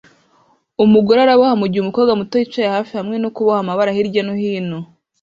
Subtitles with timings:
[0.85, 4.79] Umugore araboha mugihe umukobwa muto yicaye hafi hamwe no kuboha amabara hirya no hino